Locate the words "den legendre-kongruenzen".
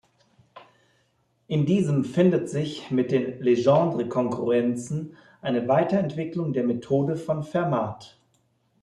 3.11-5.15